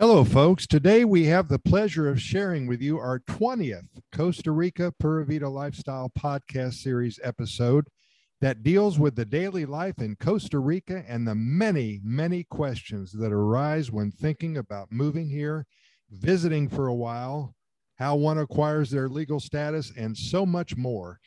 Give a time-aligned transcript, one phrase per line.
[0.00, 0.66] Hello, folks.
[0.66, 5.48] Today we have the pleasure of sharing with you our 20th Costa Rica Pura Vida
[5.48, 7.86] Lifestyle podcast series episode
[8.40, 13.30] that deals with the daily life in Costa Rica and the many, many questions that
[13.30, 15.64] arise when thinking about moving here,
[16.10, 17.54] visiting for a while,
[17.94, 21.20] how one acquires their legal status, and so much more.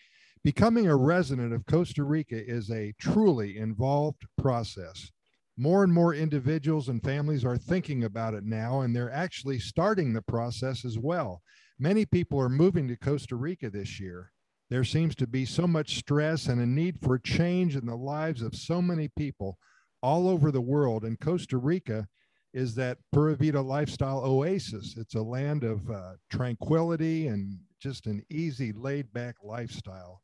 [0.44, 5.10] Becoming a resident of Costa Rica is a truly involved process
[5.58, 10.14] more and more individuals and families are thinking about it now, and they're actually starting
[10.14, 11.42] the process as well.
[11.80, 14.32] Many people are moving to Costa Rica this year.
[14.70, 18.42] There seems to be so much stress and a need for change in the lives
[18.42, 19.58] of so many people
[20.02, 21.04] all over the world.
[21.04, 22.08] And Costa Rica
[22.54, 24.96] is that Pura Vida lifestyle oasis.
[24.98, 30.22] It's a land of uh, tranquility and just an easy, laid back lifestyle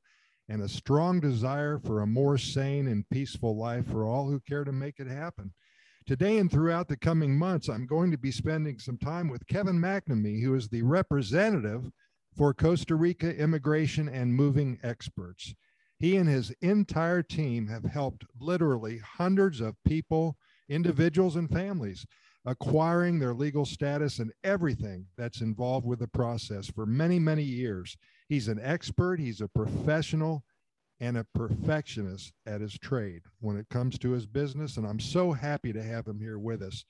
[0.50, 4.64] and a strong desire for a more sane and peaceful life for all who care
[4.64, 5.54] to make it happen.
[6.06, 9.80] Today and throughout the coming months, I'm going to be spending some time with Kevin
[9.80, 11.90] McNamee, who is the representative
[12.36, 15.56] for Costa Rica immigration and moving experts.
[16.00, 20.36] He and his entire team have helped literally hundreds of people,
[20.68, 22.06] individuals, and families
[22.46, 27.96] acquiring their legal status and everything that's involved with the process for many, many years.
[28.34, 30.44] He's an expert, he's a professional,
[31.00, 34.76] and a perfectionist at his trade when it comes to his business.
[34.76, 36.84] And I'm so happy to have him here with us.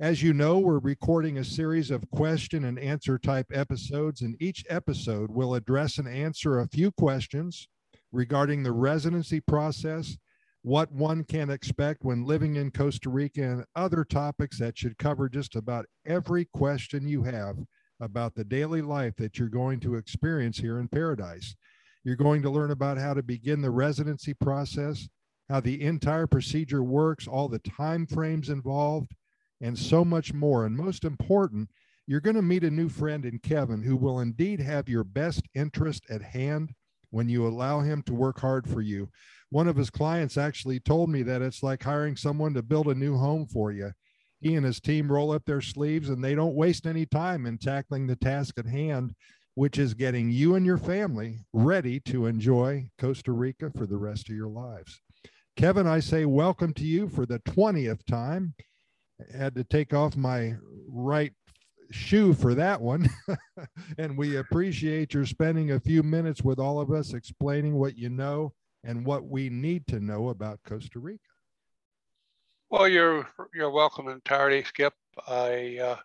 [0.00, 4.64] As you know, we're recording a series of question and answer type episodes, and each
[4.70, 7.68] episode will address and answer a few questions
[8.10, 10.16] regarding the residency process,
[10.62, 15.28] what one can expect when living in Costa Rica, and other topics that should cover
[15.28, 17.58] just about every question you have
[18.04, 21.56] about the daily life that you're going to experience here in paradise.
[22.04, 25.08] You're going to learn about how to begin the residency process,
[25.48, 29.12] how the entire procedure works, all the time frames involved,
[29.62, 30.66] and so much more.
[30.66, 31.70] And most important,
[32.06, 35.42] you're going to meet a new friend in Kevin who will indeed have your best
[35.54, 36.74] interest at hand
[37.08, 39.08] when you allow him to work hard for you.
[39.48, 42.94] One of his clients actually told me that it's like hiring someone to build a
[42.94, 43.92] new home for you
[44.44, 47.56] he and his team roll up their sleeves and they don't waste any time in
[47.56, 49.14] tackling the task at hand,
[49.54, 54.28] which is getting you and your family ready to enjoy Costa Rica for the rest
[54.28, 55.00] of your lives.
[55.56, 58.52] Kevin, I say welcome to you for the 20th time.
[59.18, 60.56] I had to take off my
[60.88, 61.32] right
[61.90, 63.08] shoe for that one.
[63.98, 68.10] and we appreciate your spending a few minutes with all of us explaining what you
[68.10, 68.52] know
[68.84, 71.33] and what we need to know about Costa Rica.
[72.70, 74.94] Well, you're you're welcome entirely, Skip.
[75.28, 75.96] I uh,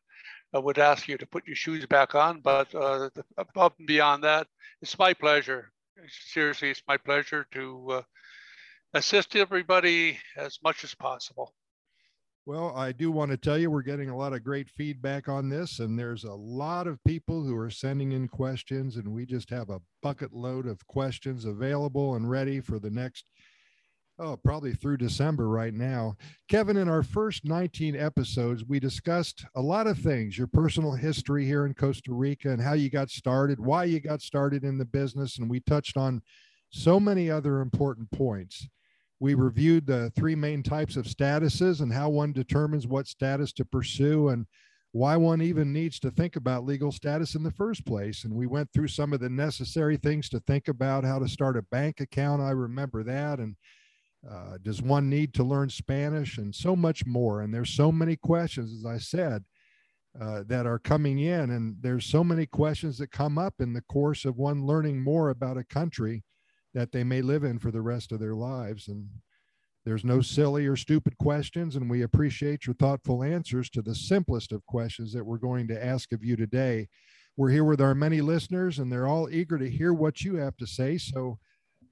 [0.53, 4.23] I would ask you to put your shoes back on, but uh, above and beyond
[4.23, 4.47] that,
[4.81, 5.71] it's my pleasure.
[6.07, 8.01] Seriously, it's my pleasure to uh,
[8.93, 11.53] assist everybody as much as possible.
[12.45, 15.49] Well, I do want to tell you we're getting a lot of great feedback on
[15.49, 19.51] this, and there's a lot of people who are sending in questions, and we just
[19.51, 23.25] have a bucket load of questions available and ready for the next
[24.19, 26.15] oh, probably through December right now.
[26.49, 31.45] Kevin, in our first 19 episodes, we discussed a lot of things your personal history
[31.45, 34.85] here in Costa Rica and how you got started, why you got started in the
[34.85, 35.37] business.
[35.37, 36.21] And we touched on
[36.69, 38.67] so many other important points.
[39.21, 43.65] We reviewed the three main types of statuses and how one determines what status to
[43.65, 44.45] pursue and
[44.91, 48.23] why one even needs to think about legal status in the first place.
[48.23, 51.57] And we went through some of the necessary things to think about how to start
[51.57, 52.41] a bank account.
[52.41, 53.39] I remember that.
[53.39, 53.55] And
[54.27, 57.41] uh, does one need to learn Spanish and so much more?
[57.41, 59.43] And there's so many questions, as I said,
[60.19, 61.51] uh, that are coming in.
[61.51, 65.29] And there's so many questions that come up in the course of one learning more
[65.29, 66.23] about a country
[66.73, 68.87] that they may live in for the rest of their lives.
[68.87, 69.07] And
[69.85, 71.75] there's no silly or stupid questions.
[71.75, 75.83] And we appreciate your thoughtful answers to the simplest of questions that we're going to
[75.85, 76.89] ask of you today.
[77.37, 80.57] We're here with our many listeners, and they're all eager to hear what you have
[80.57, 80.97] to say.
[80.97, 81.39] So,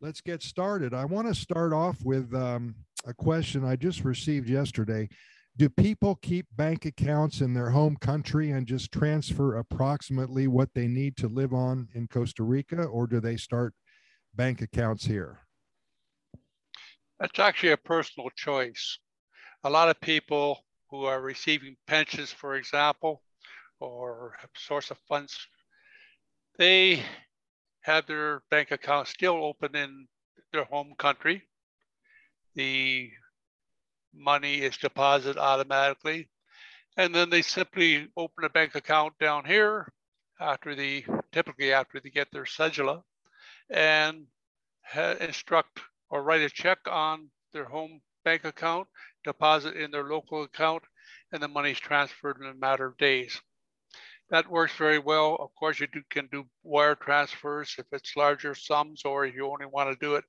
[0.01, 0.93] let's get started.
[0.93, 2.75] I want to start off with um,
[3.05, 5.09] a question I just received yesterday.
[5.57, 10.87] Do people keep bank accounts in their home country and just transfer approximately what they
[10.87, 13.73] need to live on in Costa Rica, or do they start
[14.35, 15.39] bank accounts here?
[17.19, 18.99] That's actually a personal choice.
[19.63, 23.23] A lot of people who are receiving pensions, for example,
[23.79, 25.35] or source of funds,
[26.59, 27.01] they
[27.87, 30.07] have their bank account still open in
[30.51, 31.41] their home country.
[32.53, 33.09] The
[34.13, 36.27] money is deposited automatically.
[36.97, 39.93] And then they simply open a bank account down here
[40.39, 43.03] after the, typically after they get their cedula
[43.69, 44.25] and
[45.21, 45.79] instruct
[46.09, 48.87] or write a check on their home bank account,
[49.23, 50.83] deposit in their local account,
[51.31, 53.41] and the money is transferred in a matter of days.
[54.29, 55.35] That works very well.
[55.39, 59.47] Of course, you do, can do wire transfers if it's larger sums, or if you
[59.47, 60.25] only want to do it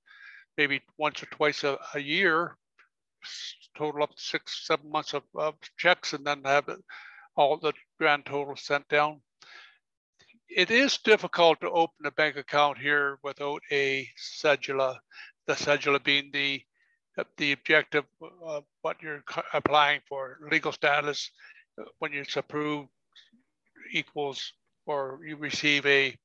[0.57, 2.57] maybe once or twice a, a year,
[3.77, 6.79] total up six, seven months of, of checks, and then have it,
[7.37, 9.21] all the grand total sent down.
[10.49, 14.97] It is difficult to open a bank account here without a cedula,
[15.47, 16.63] the cedula being the
[17.37, 18.05] the objective
[18.47, 21.33] of what you're applying for, legal status,
[21.99, 22.89] when it's approved
[23.93, 24.53] equals
[24.87, 26.17] or you receive a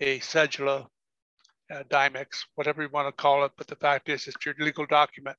[0.00, 0.86] a cedula,
[1.70, 3.52] a Dimex, whatever you want to call it.
[3.56, 5.36] But the fact is, it's your legal document.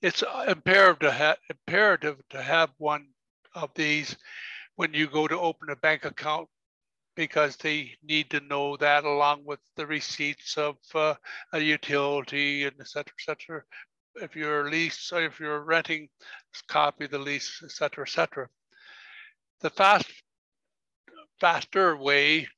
[0.00, 3.06] It's imperative to have imperative to have one
[3.54, 4.16] of these
[4.76, 6.48] when you go to open a bank account
[7.16, 11.14] because they need to know that along with the receipts of uh,
[11.52, 13.62] a utility and et cetera, et cetera.
[14.16, 16.08] If you're lease, if you're renting,
[16.68, 18.48] copy the lease, et cetera, et cetera.
[19.62, 20.06] The fast,
[21.40, 22.48] faster way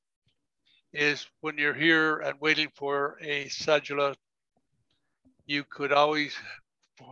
[0.93, 4.15] is when you're here and waiting for a cedula,
[5.47, 6.35] you could always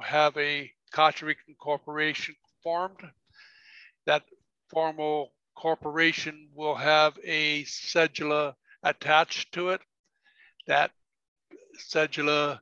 [0.02, 3.00] have a Costa Rican corporation formed.
[4.06, 4.22] That
[4.70, 9.80] formal corporation will have a cedula attached to it.
[10.66, 10.92] That
[11.78, 12.60] cedula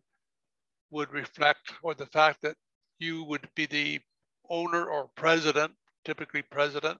[0.91, 2.57] would reflect or the fact that
[2.99, 4.01] you would be the
[4.49, 5.73] owner or president,
[6.05, 6.99] typically president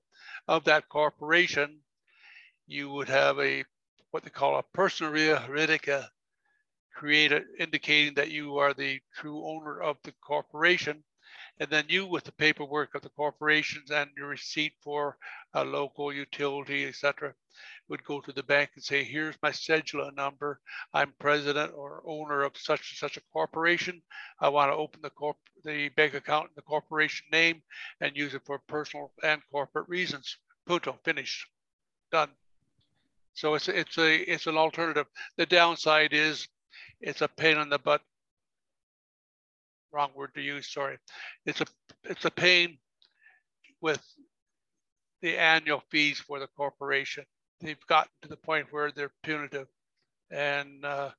[0.49, 1.81] of that corporation.
[2.67, 3.65] You would have a
[4.11, 6.09] what they call a personería jurídica
[6.95, 11.05] created indicating that you are the true owner of the corporation
[11.61, 15.17] and then you with the paperwork of the corporations and your receipt for
[15.53, 17.35] a local utility, etc.,
[17.89, 20.61] would go to the bank and say, here's my cedula number.
[20.93, 24.03] I'm president or owner of such and such a corporation.
[24.41, 27.63] I want to open the corp the bank account in the corporation name
[28.01, 30.37] and use it for personal and corporate reasons.
[30.67, 31.47] Punto, finished,
[32.11, 32.31] done.
[33.35, 35.07] So it's it's a it's an alternative.
[35.37, 36.49] The downside is
[37.01, 38.01] it's a pain in the butt
[39.95, 40.99] wrong word to use, sorry.
[41.47, 41.67] It's a,
[42.05, 42.79] it's a pain
[43.81, 44.03] with
[45.23, 47.25] the annual fees for the corporation.
[47.61, 49.69] They've gotten to the point where they're punitive
[50.31, 51.11] and uh,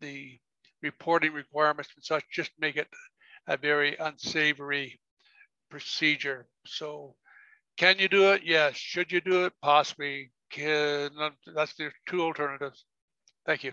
[0.00, 0.38] the
[0.82, 2.88] reporting requirements and such just make it
[3.48, 5.00] a very unsavory
[5.70, 6.46] procedure.
[6.64, 7.16] So
[7.76, 8.42] can you do it?
[8.44, 8.76] Yes.
[8.76, 9.52] Should you do it?
[9.60, 10.30] Possibly.
[10.54, 11.10] Can,
[11.52, 12.84] that's the two alternatives.
[13.44, 13.72] Thank you.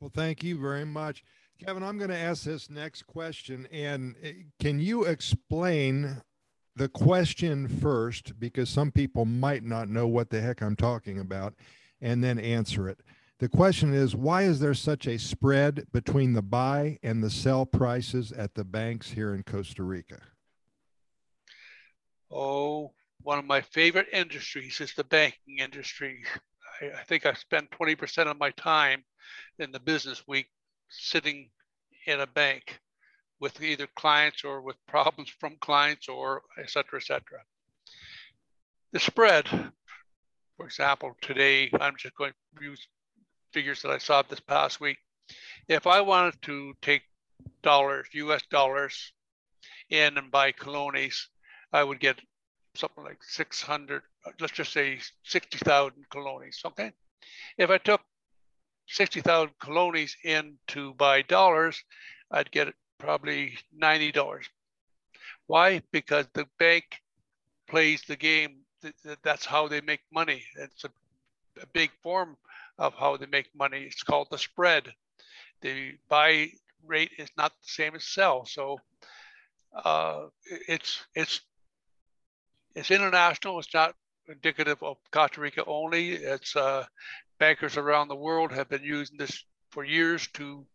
[0.00, 1.22] Well, thank you very much.
[1.62, 3.68] Kevin, I'm going to ask this next question.
[3.70, 6.22] And eh, can you explain
[6.74, 8.40] the question first?
[8.40, 11.52] Because some people might not know what the heck I'm talking about,
[12.00, 13.00] and then answer it.
[13.38, 17.66] The question is why is there such a spread between the buy and the sell
[17.66, 20.20] prices at the banks here in Costa Rica?
[22.30, 26.24] Oh, one of my favorite industries is the banking industry.
[26.80, 29.04] I, I think I spend 20% of my time
[29.58, 30.48] in the business week
[30.88, 31.50] sitting
[32.06, 32.80] in a bank
[33.40, 37.40] with either clients or with problems from clients or et cetera, et cetera.
[38.92, 39.48] The spread,
[40.56, 42.86] for example, today, I'm just going to use
[43.52, 44.98] figures that I saw this past week.
[45.68, 47.02] If I wanted to take
[47.62, 49.12] dollars, US dollars,
[49.88, 51.28] in and buy colones,
[51.72, 52.20] I would get
[52.74, 54.02] something like 600,
[54.40, 56.92] let's just say 60,000 colones, okay?
[57.58, 58.00] If I took
[58.88, 61.82] 60,000 colones in to buy dollars,
[62.30, 64.44] I'd get probably $90.
[65.46, 65.82] Why?
[65.92, 66.84] Because the bank
[67.68, 68.60] plays the game.
[69.22, 70.42] That's how they make money.
[70.56, 70.90] It's a,
[71.60, 72.36] a big form
[72.78, 73.82] of how they make money.
[73.82, 74.92] It's called the spread.
[75.60, 76.48] The buy
[76.86, 78.44] rate is not the same as sell.
[78.46, 78.78] So
[79.84, 80.26] uh,
[80.68, 81.40] it's it's
[82.74, 83.58] it's international.
[83.58, 83.94] It's not
[84.28, 86.12] indicative of Costa Rica only.
[86.12, 86.84] It's uh,
[87.38, 90.66] bankers around the world have been using this for years to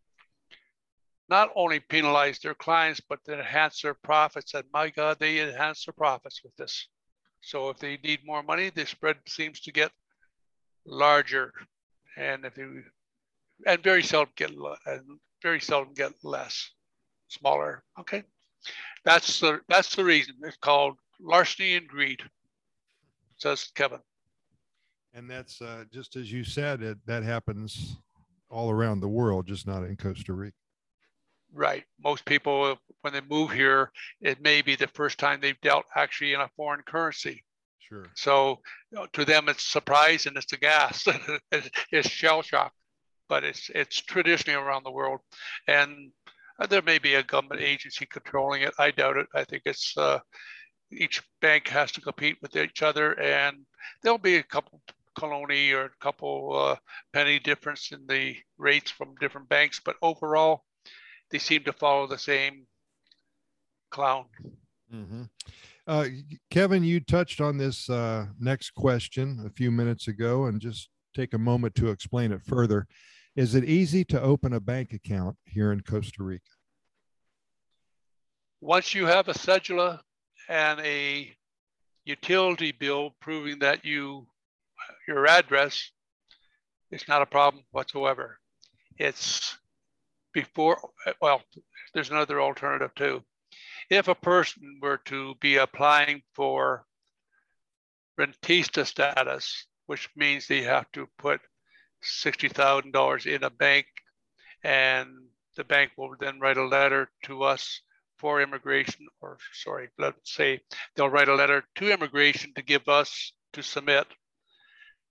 [1.30, 4.54] not only penalize their clients, but to enhance their profits.
[4.54, 6.88] And my God, they enhance their profits with this.
[7.42, 9.92] So if they need more money, the spread seems to get
[10.86, 11.54] larger,
[12.18, 12.84] and if you
[13.66, 14.52] and very seldom get
[14.86, 16.72] and very seldom get less,
[17.28, 17.84] smaller.
[18.00, 18.24] Okay,
[19.04, 20.36] that's the that's the reason.
[20.44, 22.22] It's called larceny and greed,
[23.38, 24.00] says Kevin.
[25.14, 27.98] And that's uh, just as you said, it, that happens
[28.50, 30.56] all around the world, just not in Costa Rica.
[31.54, 31.84] Right.
[32.04, 36.34] Most people, when they move here, it may be the first time they've dealt actually
[36.34, 37.44] in a foreign currency.
[37.80, 38.06] Sure.
[38.16, 38.60] So
[38.92, 41.08] you know, to them, it's surprise and it's a gas.
[41.92, 42.74] it's shell shock,
[43.30, 45.22] but it's it's traditionally around the world.
[45.68, 46.12] And
[46.60, 48.74] Uh, there may be a government agency controlling it.
[48.80, 49.28] I doubt it.
[49.34, 50.20] I think it's uh,
[50.92, 53.58] each bank has to compete with each other, and
[54.02, 54.82] there'll be a couple
[55.18, 56.76] colony or a couple uh,
[57.12, 60.64] penny difference in the rates from different banks, but overall,
[61.32, 62.66] they seem to follow the same
[63.90, 64.26] clown.
[64.94, 65.24] Mm-hmm.
[65.88, 66.06] Uh,
[66.52, 71.34] Kevin, you touched on this uh, next question a few minutes ago, and just take
[71.34, 72.88] a moment to explain it further.
[73.36, 76.44] Is it easy to open a bank account here in Costa Rica?
[78.62, 80.00] Once you have a cedula
[80.48, 81.36] and a
[82.06, 84.28] utility bill proving that you
[85.08, 85.92] your address,
[86.92, 88.40] it's not a problem whatsoever.
[88.98, 89.58] It's
[90.34, 90.80] before,
[91.22, 91.42] well,
[91.94, 93.24] there's another alternative too.
[93.90, 96.86] If a person were to be applying for
[98.20, 101.42] rentista status, which means they have to put
[102.24, 103.86] $60,000 in a bank
[104.64, 105.10] and
[105.56, 107.82] the bank will then write a letter to us
[108.20, 110.60] for immigration, or sorry, let's say
[110.96, 114.08] they'll write a letter to immigration to give us to submit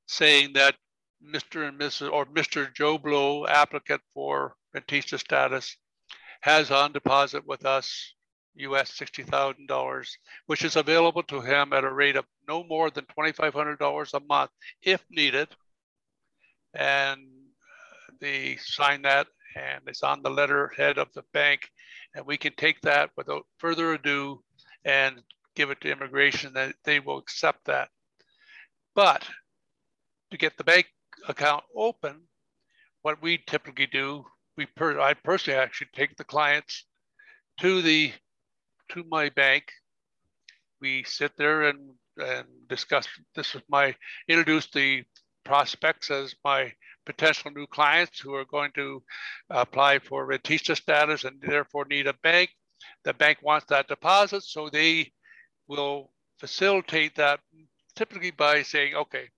[0.07, 0.77] saying that
[1.25, 1.67] Mr.
[1.69, 2.13] and Mrs.
[2.13, 2.73] or Mr.
[2.75, 5.77] Joe Blow, applicant for rentista status,
[6.43, 8.15] has on deposit with us
[8.57, 10.09] US $60,000,
[10.47, 14.51] which is available to him at a rate of no more than $2,500 a month
[14.83, 15.49] if needed.
[16.75, 17.21] And
[18.21, 21.71] they sign that and it's on the letterhead of the bank.
[22.15, 24.43] And we can take that without further ado
[24.85, 25.23] and
[25.55, 27.89] give it to immigration that they will accept that.
[28.95, 29.25] But
[30.31, 30.87] to get the bank
[31.29, 32.21] account open,
[33.03, 34.25] what we typically do,
[34.57, 36.85] we per, I personally actually take the clients
[37.61, 38.13] to the
[38.91, 39.65] to my bank.
[40.81, 43.07] We sit there and and discuss.
[43.35, 43.95] This is my
[44.29, 45.05] introduce the
[45.45, 46.73] prospects as my
[47.07, 49.03] potential new clients who are going to
[49.49, 52.51] apply for rentista status and therefore need a bank.
[53.05, 55.13] The bank wants that deposit, so they
[55.69, 57.41] will facilitate that
[57.95, 59.29] typically by saying, okay,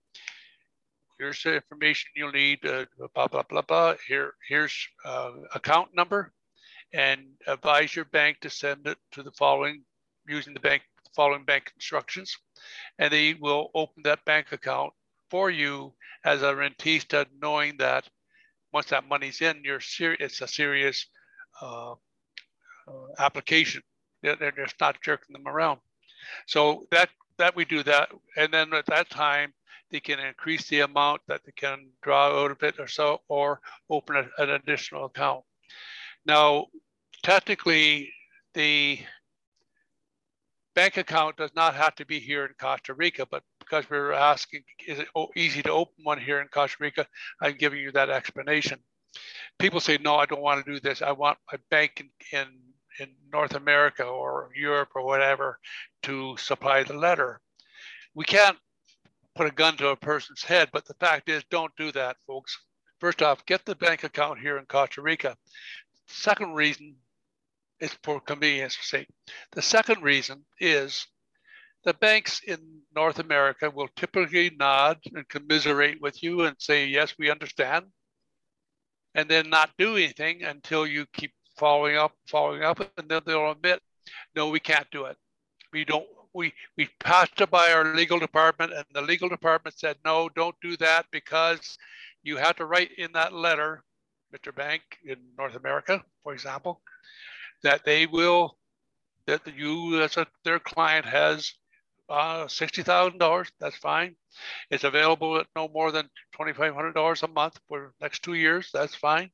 [1.18, 3.94] here's the information you'll need, uh, blah, blah, blah, blah.
[4.06, 6.32] Here, here's uh, account number
[6.92, 9.84] and advise your bank to send it to the following,
[10.26, 10.82] using the bank,
[11.14, 12.36] following bank instructions.
[12.98, 14.92] And they will open that bank account
[15.30, 15.92] for you
[16.24, 18.08] as a rentista, knowing that
[18.72, 21.06] once that money's in, you're it's a serious
[21.62, 21.96] uh, uh,
[23.18, 23.82] application.
[24.22, 25.80] They're, they're just not jerking them around.
[26.46, 27.08] So that
[27.38, 29.54] that we do that, and then at that time,
[29.90, 33.60] they can increase the amount that they can draw out of it or so, or
[33.88, 35.44] open a, an additional account.
[36.26, 36.66] Now,
[37.22, 38.12] technically,
[38.54, 38.98] the
[40.74, 44.62] bank account does not have to be here in Costa Rica, but because we asking,
[44.86, 47.06] is it easy to open one here in Costa Rica?
[47.40, 48.78] I'm giving you that explanation.
[49.58, 51.02] People say, no, I don't want to do this.
[51.02, 52.46] I want a bank in, in,
[53.00, 55.58] in North America or Europe or whatever
[56.04, 57.40] to supply the letter.
[58.14, 58.56] We can't
[59.34, 60.68] put a gun to a person's head.
[60.72, 62.56] But the fact is, don't do that, folks.
[63.00, 65.36] First off, get the bank account here in Costa Rica.
[66.08, 66.96] Second reason
[67.80, 69.08] is for convenience sake.
[69.52, 71.06] The second reason is
[71.84, 72.58] the banks in
[72.94, 77.86] North America will typically nod and commiserate with you and say, yes, we understand,
[79.14, 83.50] and then not do anything until you keep following up, following up, and then they'll
[83.50, 83.80] admit,
[84.34, 85.16] no, we can't do it.
[85.72, 89.96] We don't we we passed it by our legal department, and the legal department said,
[90.04, 91.78] no, don't do that because
[92.22, 93.82] you have to write in that letter,
[94.34, 94.54] Mr.
[94.54, 96.80] Bank in North America, for example,
[97.62, 98.56] that they will
[99.26, 101.52] that you as a, their client has
[102.08, 104.16] uh, $60,000, that's fine.
[104.70, 109.30] It's available at no more than $2,500 a month for next two years, that's fine.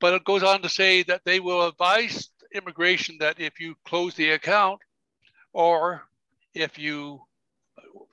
[0.00, 4.14] But it goes on to say that they will advise immigration that if you close
[4.14, 4.80] the account,
[5.52, 6.02] or
[6.54, 7.20] if you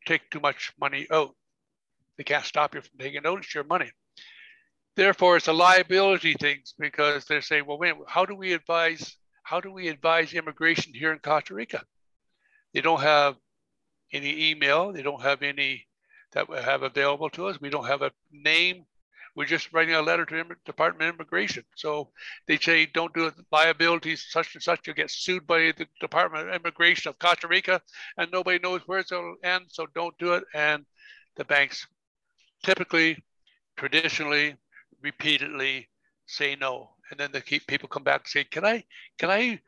[0.05, 1.35] take too much money out.
[2.17, 3.91] They can't stop you from taking out, your money.
[4.95, 9.61] Therefore, it's a liability things because they're saying, well, wait, how do we advise, how
[9.61, 11.83] do we advise immigration here in Costa Rica?
[12.77, 13.37] They don't have
[14.13, 15.87] any email, they don't have any
[16.33, 17.59] that we have available to us.
[17.59, 18.85] We don't have a name
[19.37, 21.63] we're just writing a letter to Department of Immigration.
[21.75, 22.09] So
[22.47, 23.35] they say, don't do it.
[23.51, 24.87] Liabilities such and such.
[24.87, 27.79] You'll get sued by the Department of Immigration of Costa Rica,
[28.17, 29.65] and nobody knows where it's going to end.
[29.69, 30.43] So don't do it.
[30.55, 30.85] And
[31.35, 31.85] the banks
[32.63, 33.23] typically,
[33.75, 34.55] traditionally,
[35.03, 35.87] repeatedly
[36.25, 36.89] say no.
[37.11, 38.83] And then the people come back and say, can I,
[39.19, 39.59] can I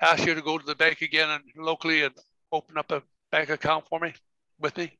[0.00, 2.14] ask you to go to the bank again and locally and
[2.52, 4.14] open up a bank account for me
[4.58, 4.96] with me?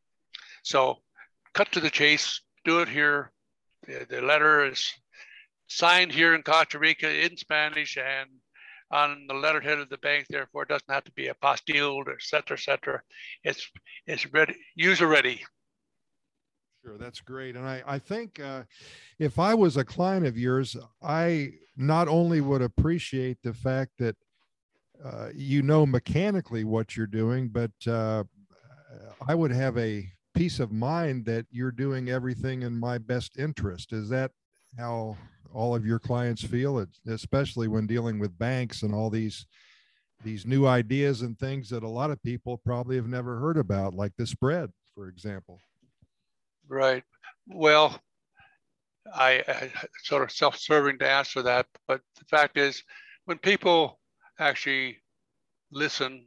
[0.62, 0.98] So
[1.54, 3.32] cut to the chase, do it here
[3.86, 4.92] the, the letter is
[5.68, 8.30] signed here in Costa Rica in Spanish and
[8.90, 10.26] on the letterhead of the bank.
[10.28, 13.02] Therefore, it doesn't have to be apostilled, et cetera, et cetera.
[13.44, 13.68] It's
[14.06, 15.42] it's ready, user ready.
[16.84, 17.56] Sure, that's great.
[17.56, 18.62] And I, I think uh,
[19.18, 24.14] if I was a client of yours, I not only would appreciate the fact that
[25.04, 28.24] uh, you know mechanically what you're doing, but uh,
[29.26, 33.92] I would have a peace of mind that you're doing everything in my best interest.
[33.92, 34.30] Is that
[34.78, 35.16] how
[35.52, 39.46] all of your clients feel especially when dealing with banks and all these
[40.24, 43.94] these new ideas and things that a lot of people probably have never heard about,
[43.94, 45.60] like the spread, for example.
[46.68, 47.04] Right.
[47.48, 48.00] Well,
[49.14, 49.70] I, I
[50.02, 52.82] sort of self-serving to answer that, but the fact is,
[53.26, 54.00] when people
[54.38, 54.98] actually
[55.70, 56.24] listen,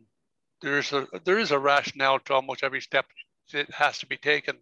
[0.62, 3.06] there is a there is a rationale to almost every step
[3.54, 4.58] that has to be taken.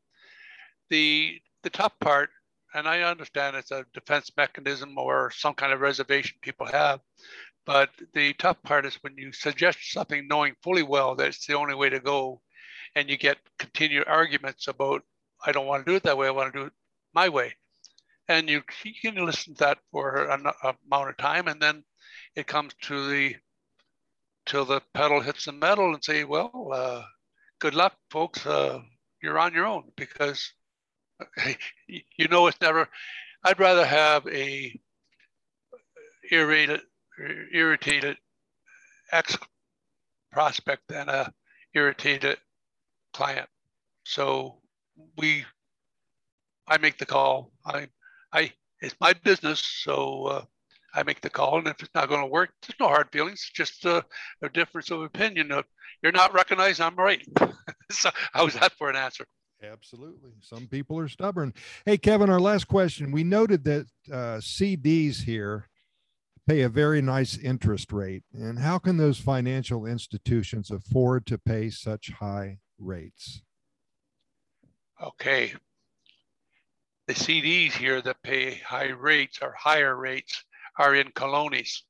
[0.90, 2.30] The the tough part,
[2.74, 7.02] and I understand it's a defense mechanism or some kind of reservation people have,
[7.66, 11.56] but the tough part is when you suggest something knowing fully well that it's the
[11.56, 12.42] only way to go,
[12.96, 15.04] and you get continued arguments about
[15.46, 16.28] I don't want to do it that way.
[16.28, 16.74] I want to do it
[17.14, 17.56] my way.
[18.30, 20.46] And you, you can listen to that for an
[20.86, 21.84] amount of time, and then
[22.38, 23.36] it comes to the
[24.46, 27.04] till the pedal hits the metal, and say, "Well, uh,
[27.60, 28.46] good luck, folks.
[28.46, 28.82] Uh,
[29.24, 30.54] you're on your own because
[31.88, 32.90] you know it's never."
[33.44, 34.80] I'd rather have a
[36.32, 36.82] irritated,
[37.54, 38.18] irritated
[39.12, 39.38] ex
[40.32, 41.34] prospect than a
[41.74, 42.38] irritated
[43.14, 43.50] client.
[44.06, 44.62] So
[45.18, 45.46] we,
[46.68, 47.52] I make the call.
[47.66, 47.88] I,
[48.34, 48.52] I,
[48.82, 50.46] it's my business, so uh,
[50.94, 51.60] I make the call.
[51.60, 53.46] And if it's not going to work, there's no hard feelings.
[53.48, 54.06] It's just a,
[54.42, 55.52] a difference of opinion.
[55.52, 55.66] Of
[56.02, 56.82] you're not recognized.
[56.82, 57.26] I'm right.
[57.92, 59.26] so how's that for an answer?
[59.64, 60.34] Absolutely.
[60.42, 61.54] Some people are stubborn.
[61.86, 63.12] Hey, Kevin, our last question.
[63.12, 65.68] We noted that uh, CDs here
[66.48, 68.24] pay a very nice interest rate.
[68.34, 73.42] And how can those financial institutions afford to pay such high rates?
[75.02, 75.54] okay,
[77.08, 80.44] the CDs here that pay high rates or higher rates
[80.78, 81.82] are in colones.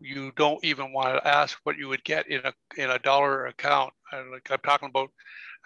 [0.00, 3.46] You don't even want to ask what you would get in a in a dollar
[3.46, 3.92] account.
[4.12, 5.10] Like I'm talking about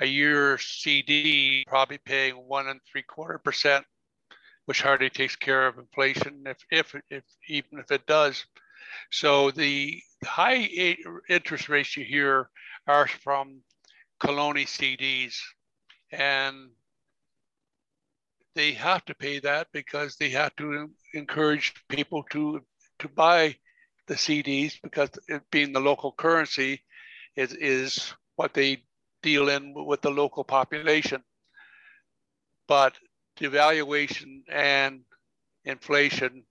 [0.00, 3.85] a year CD probably paying one and three quarter percent,
[4.66, 8.44] which hardly takes care of inflation, if if if even if it does.
[9.11, 10.96] So the high
[11.28, 12.50] interest rates you hear
[12.87, 13.61] are from
[14.20, 15.37] colony CDs
[16.11, 16.70] and
[18.54, 22.61] they have to pay that because they have to encourage people to
[22.98, 23.56] to buy
[24.06, 26.82] the CDs because it being the local currency
[27.37, 28.82] is is what they
[29.22, 31.22] deal in with the local population.
[32.66, 32.94] But
[33.38, 35.02] devaluation and
[35.64, 36.44] inflation,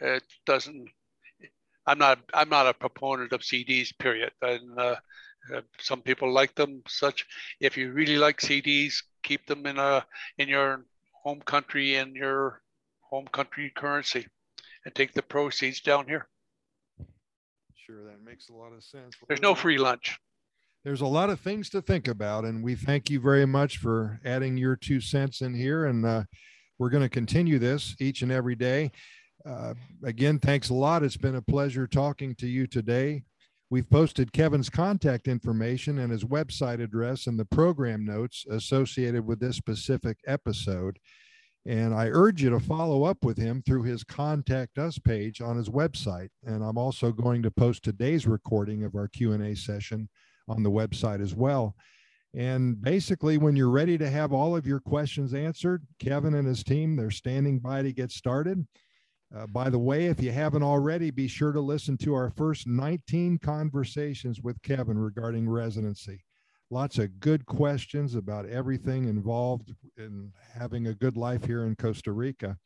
[0.00, 0.88] it doesn't.
[1.86, 2.20] I'm not.
[2.34, 3.96] I'm not a proponent of CDs.
[3.98, 4.32] Period.
[4.42, 4.96] And uh,
[5.54, 6.82] uh, some people like them.
[6.86, 7.26] Such
[7.60, 10.04] if you really like CDs, keep them in a
[10.38, 12.62] in your home country in your
[13.00, 14.26] home country currency,
[14.84, 16.28] and take the proceeds down here.
[17.86, 19.16] Sure, that makes a lot of sense.
[19.28, 20.18] There's no free lunch.
[20.84, 24.20] There's a lot of things to think about, and we thank you very much for
[24.24, 25.86] adding your two cents in here.
[25.86, 26.24] And uh,
[26.78, 28.90] we're going to continue this each and every day.
[29.46, 29.74] Uh,
[30.04, 31.04] again, thanks a lot.
[31.04, 33.22] It's been a pleasure talking to you today.
[33.72, 39.40] We've posted Kevin's contact information and his website address in the program notes associated with
[39.40, 40.98] this specific episode.
[41.64, 45.56] And I urge you to follow up with him through his contact us page on
[45.56, 46.28] his website.
[46.44, 50.10] And I'm also going to post today's recording of our Q&A session
[50.48, 51.74] on the website as well.
[52.34, 56.62] And basically, when you're ready to have all of your questions answered, Kevin and his
[56.62, 58.66] team, they're standing by to get started.
[59.34, 62.66] Uh, by the way, if you haven't already, be sure to listen to our first
[62.66, 66.22] 19 conversations with Kevin regarding residency.
[66.70, 72.12] Lots of good questions about everything involved in having a good life here in Costa
[72.12, 72.58] Rica.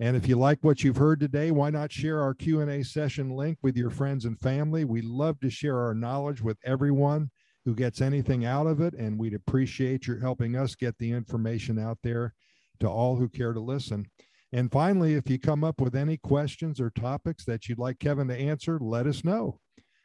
[0.00, 3.58] And if you like what you've heard today, why not share our Q&A session link
[3.62, 4.84] with your friends and family?
[4.84, 7.30] We love to share our knowledge with everyone
[7.64, 11.78] who gets anything out of it, and we'd appreciate your helping us get the information
[11.78, 12.34] out there
[12.80, 14.06] to all who care to listen.
[14.52, 18.28] And finally, if you come up with any questions or topics that you'd like Kevin
[18.28, 19.58] to answer, let us know.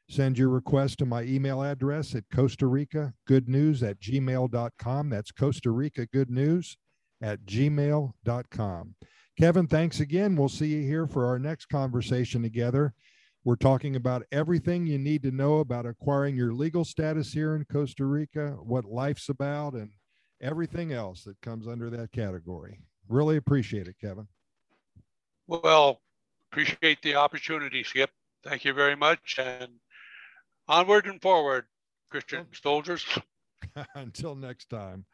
[0.10, 5.10] Send your request to my email address at Costa Rica Good News at gmail.com.
[5.10, 6.78] That's Costa Rica Good News
[7.22, 8.96] at gmail.com.
[9.38, 10.38] Kevin, thanks again.
[10.38, 12.94] We'll see you here for our next conversation together.
[13.44, 17.66] We're talking about everything you need to know about acquiring your legal status here in
[17.66, 19.92] Costa Rica, what life's about, and
[20.42, 22.80] everything else that comes under that category.
[23.10, 24.28] Really appreciate it, Kevin.
[25.48, 26.02] Well,
[26.52, 28.12] appreciate the opportunity, Skip.
[28.44, 29.36] Thank you very much.
[29.38, 29.80] And
[30.68, 31.66] onward and forward,
[32.10, 33.06] Christian soldiers.
[33.96, 35.06] Until next time.